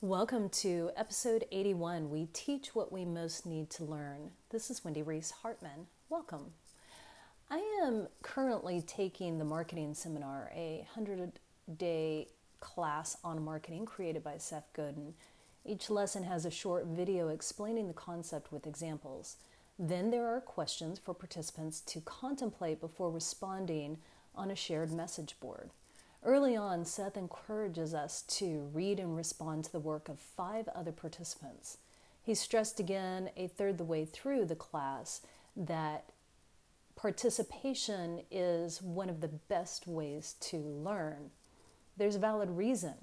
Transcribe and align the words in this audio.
Welcome 0.00 0.50
to 0.50 0.92
episode 0.96 1.44
81. 1.50 2.08
We 2.08 2.26
teach 2.26 2.72
what 2.72 2.92
we 2.92 3.04
most 3.04 3.44
need 3.44 3.68
to 3.70 3.84
learn. 3.84 4.30
This 4.50 4.70
is 4.70 4.84
Wendy 4.84 5.02
Reese 5.02 5.32
Hartman. 5.32 5.88
Welcome. 6.08 6.52
I 7.50 7.58
am 7.82 8.06
currently 8.22 8.80
taking 8.80 9.38
the 9.38 9.44
marketing 9.44 9.94
seminar, 9.94 10.52
a 10.54 10.86
100 10.94 11.40
day 11.76 12.28
class 12.60 13.16
on 13.24 13.44
marketing 13.44 13.86
created 13.86 14.22
by 14.22 14.38
Seth 14.38 14.68
Godin. 14.72 15.14
Each 15.64 15.90
lesson 15.90 16.22
has 16.22 16.44
a 16.44 16.50
short 16.50 16.86
video 16.86 17.30
explaining 17.30 17.88
the 17.88 17.92
concept 17.92 18.52
with 18.52 18.68
examples. 18.68 19.38
Then 19.80 20.12
there 20.12 20.28
are 20.28 20.40
questions 20.40 21.00
for 21.00 21.12
participants 21.12 21.80
to 21.80 22.00
contemplate 22.02 22.80
before 22.80 23.10
responding 23.10 23.98
on 24.32 24.52
a 24.52 24.54
shared 24.54 24.92
message 24.92 25.34
board. 25.40 25.70
Early 26.24 26.56
on, 26.56 26.84
Seth 26.84 27.16
encourages 27.16 27.94
us 27.94 28.22
to 28.22 28.68
read 28.72 28.98
and 28.98 29.16
respond 29.16 29.64
to 29.64 29.72
the 29.72 29.78
work 29.78 30.08
of 30.08 30.18
five 30.18 30.68
other 30.68 30.92
participants. 30.92 31.78
He 32.22 32.34
stressed 32.34 32.80
again, 32.80 33.30
a 33.36 33.46
third 33.46 33.78
the 33.78 33.84
way 33.84 34.04
through 34.04 34.44
the 34.46 34.56
class, 34.56 35.22
that 35.56 36.10
participation 36.96 38.22
is 38.30 38.82
one 38.82 39.08
of 39.08 39.20
the 39.20 39.28
best 39.28 39.86
ways 39.86 40.34
to 40.40 40.56
learn. 40.58 41.30
There's 41.96 42.16
a 42.16 42.20
valid 42.20 42.50
reason. 42.50 42.94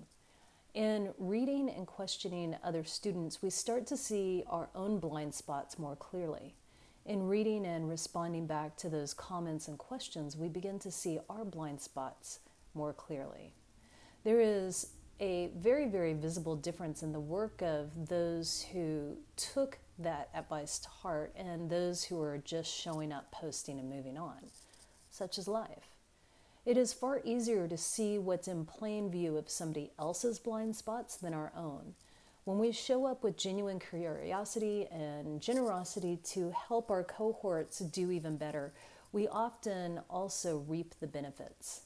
In 0.74 1.14
reading 1.18 1.70
and 1.70 1.88
questioning 1.88 2.58
other 2.62 2.84
students, 2.84 3.42
we 3.42 3.50
start 3.50 3.88
to 3.88 3.98
see 3.98 4.44
our 4.48 4.68
own 4.76 5.00
blind 5.00 5.34
spots 5.34 5.80
more 5.80 5.96
clearly. 5.96 6.54
In 7.06 7.28
reading 7.28 7.66
and 7.66 7.90
responding 7.90 8.46
back 8.46 8.76
to 8.78 8.90
those 8.90 9.14
comments 9.14 9.70
and 9.70 9.78
questions, 9.78 10.36
we 10.36 10.50
begin 10.50 10.80
to 10.80 10.92
see 10.92 11.20
our 11.30 11.46
blind 11.46 11.80
spots 11.80 12.40
more 12.76 12.94
clearly. 12.94 13.54
There 14.24 14.42
is 14.42 14.88
a 15.20 15.50
very, 15.56 15.88
very 15.88 16.14
visible 16.14 16.56
difference 16.56 17.02
in 17.02 17.14
the 17.14 17.20
work 17.20 17.62
of 17.62 18.10
those 18.10 18.66
who 18.74 19.18
took 19.38 19.78
that 19.98 20.30
advice 20.36 20.78
to 20.80 20.90
heart 20.90 21.34
and 21.38 21.70
those 21.70 22.04
who 22.04 22.22
are 22.22 22.38
just 22.38 22.70
showing 22.74 23.14
up, 23.14 23.32
posting, 23.32 23.80
and 23.80 23.90
moving 23.90 24.18
on, 24.18 24.50
such 25.10 25.38
as 25.38 25.48
life. 25.48 25.96
It 26.66 26.78
is 26.78 26.94
far 26.94 27.22
easier 27.24 27.68
to 27.68 27.78
see 27.78 28.18
what's 28.18 28.48
in 28.48 28.66
plain 28.66 29.10
view 29.10 29.38
of 29.38 29.50
somebody 29.50 29.92
else's 30.00 30.40
blind 30.40 30.76
spots 30.76 31.16
than 31.16 31.34
our 31.34 31.54
own. 31.56 31.94
When 32.44 32.60
we 32.60 32.72
show 32.72 33.06
up 33.06 33.24
with 33.24 33.38
genuine 33.38 33.80
curiosity 33.80 34.88
and 34.92 35.42
generosity 35.42 36.20
to 36.26 36.52
help 36.52 36.90
our 36.90 37.04
cohorts 37.04 37.80
do 37.80 38.12
even 38.12 38.38
better, 38.38 38.74
we 39.12 39.28
often 39.28 40.02
also 40.10 40.58
reap 40.68 40.94
the 41.00 41.08
benefits. 41.08 41.82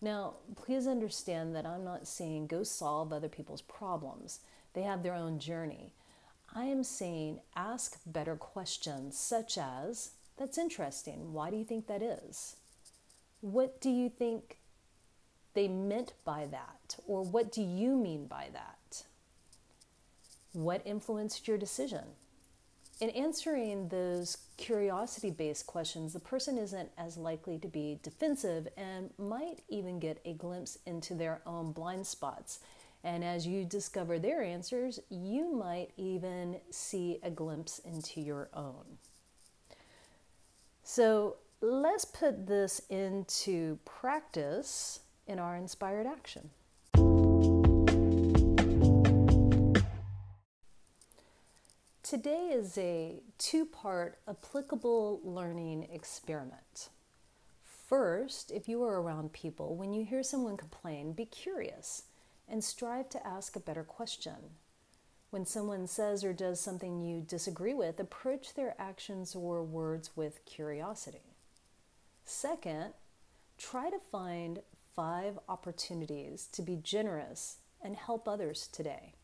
Now, 0.00 0.34
please 0.56 0.86
understand 0.86 1.54
that 1.56 1.66
I'm 1.66 1.84
not 1.84 2.06
saying 2.06 2.48
go 2.48 2.62
solve 2.62 3.12
other 3.12 3.28
people's 3.28 3.62
problems. 3.62 4.40
They 4.74 4.82
have 4.82 5.02
their 5.02 5.14
own 5.14 5.38
journey. 5.38 5.92
I 6.54 6.64
am 6.64 6.84
saying 6.84 7.40
ask 7.56 7.98
better 8.06 8.36
questions, 8.36 9.18
such 9.18 9.58
as 9.58 10.12
That's 10.36 10.58
interesting. 10.58 11.32
Why 11.32 11.50
do 11.50 11.56
you 11.56 11.64
think 11.64 11.86
that 11.86 12.02
is? 12.02 12.56
What 13.40 13.80
do 13.80 13.90
you 13.90 14.08
think 14.08 14.58
they 15.54 15.68
meant 15.68 16.12
by 16.24 16.46
that? 16.50 16.96
Or 17.06 17.22
what 17.22 17.50
do 17.50 17.62
you 17.62 17.96
mean 17.96 18.26
by 18.26 18.48
that? 18.52 19.04
What 20.52 20.82
influenced 20.84 21.48
your 21.48 21.58
decision? 21.58 22.04
In 23.00 23.10
answering 23.10 23.88
those 23.88 24.38
curiosity 24.56 25.30
based 25.30 25.66
questions, 25.66 26.12
the 26.14 26.20
person 26.20 26.56
isn't 26.56 26.90
as 26.96 27.18
likely 27.18 27.58
to 27.58 27.68
be 27.68 27.98
defensive 28.02 28.68
and 28.76 29.10
might 29.18 29.60
even 29.68 29.98
get 29.98 30.20
a 30.24 30.32
glimpse 30.32 30.78
into 30.86 31.14
their 31.14 31.42
own 31.46 31.72
blind 31.72 32.06
spots. 32.06 32.60
And 33.04 33.22
as 33.22 33.46
you 33.46 33.64
discover 33.64 34.18
their 34.18 34.42
answers, 34.42 34.98
you 35.10 35.54
might 35.54 35.90
even 35.96 36.56
see 36.70 37.18
a 37.22 37.30
glimpse 37.30 37.78
into 37.80 38.20
your 38.20 38.48
own. 38.54 38.98
So 40.82 41.36
let's 41.60 42.04
put 42.04 42.46
this 42.46 42.80
into 42.88 43.78
practice 43.84 45.00
in 45.26 45.38
our 45.38 45.56
inspired 45.56 46.06
action. 46.06 46.50
Today 52.08 52.50
is 52.52 52.78
a 52.78 53.20
two 53.36 53.64
part 53.66 54.20
applicable 54.28 55.20
learning 55.24 55.88
experiment. 55.92 56.90
First, 57.88 58.52
if 58.52 58.68
you 58.68 58.84
are 58.84 59.02
around 59.02 59.32
people, 59.32 59.74
when 59.74 59.92
you 59.92 60.04
hear 60.04 60.22
someone 60.22 60.56
complain, 60.56 61.14
be 61.14 61.24
curious 61.24 62.04
and 62.48 62.62
strive 62.62 63.08
to 63.08 63.26
ask 63.26 63.56
a 63.56 63.60
better 63.60 63.82
question. 63.82 64.36
When 65.30 65.44
someone 65.44 65.88
says 65.88 66.22
or 66.22 66.32
does 66.32 66.60
something 66.60 67.00
you 67.00 67.22
disagree 67.22 67.74
with, 67.74 67.98
approach 67.98 68.54
their 68.54 68.76
actions 68.78 69.34
or 69.34 69.64
words 69.64 70.16
with 70.16 70.44
curiosity. 70.44 71.34
Second, 72.24 72.92
try 73.58 73.90
to 73.90 73.98
find 73.98 74.60
five 74.94 75.40
opportunities 75.48 76.46
to 76.52 76.62
be 76.62 76.76
generous 76.76 77.56
and 77.82 77.96
help 77.96 78.28
others 78.28 78.68
today. 78.68 79.14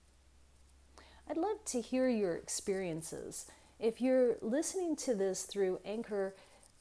I'd 1.32 1.38
love 1.38 1.64
to 1.64 1.80
hear 1.80 2.08
your 2.10 2.34
experiences. 2.34 3.46
If 3.80 4.02
you're 4.02 4.36
listening 4.42 4.96
to 4.96 5.14
this 5.14 5.44
through 5.44 5.80
Anchor, 5.82 6.34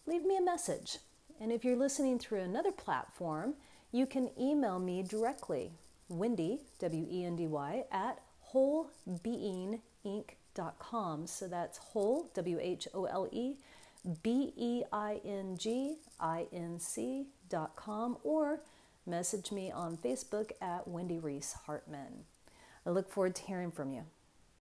leave 0.05 0.25
me 0.25 0.35
a 0.35 0.41
message. 0.41 0.97
And 1.39 1.53
if 1.53 1.63
you're 1.63 1.77
listening 1.77 2.19
through 2.19 2.41
another 2.41 2.73
platform, 2.73 3.53
you 3.93 4.05
can 4.05 4.29
email 4.37 4.77
me 4.77 5.03
directly, 5.03 5.71
Wendy, 6.09 6.59
W 6.79 7.07
E 7.09 7.23
N 7.23 7.37
D 7.37 7.47
Y, 7.47 7.85
at 7.93 8.19
wholebeinginc.com. 8.53 11.27
So 11.27 11.47
that's 11.47 11.77
whole, 11.77 12.29
W 12.33 12.59
H 12.59 12.89
O 12.93 13.05
L 13.05 13.29
E, 13.31 13.55
B 14.21 14.51
E 14.57 14.83
I 14.91 15.21
N 15.23 15.55
G 15.57 15.95
I 16.19 16.47
N 16.51 16.77
C.com, 16.77 18.17
or 18.25 18.59
message 19.05 19.53
me 19.53 19.71
on 19.71 19.95
Facebook 19.95 20.51
at 20.61 20.89
Wendy 20.89 21.19
Reese 21.19 21.55
Hartman. 21.65 22.25
I 22.85 22.89
look 22.89 23.09
forward 23.09 23.35
to 23.35 23.43
hearing 23.43 23.71
from 23.71 23.93
you. 23.93 24.03